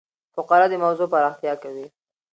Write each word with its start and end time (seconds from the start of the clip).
فقره 0.35 0.65
د 0.71 0.73
موضوع 0.83 1.07
پراختیا 1.13 1.53
کوي. 1.63 1.87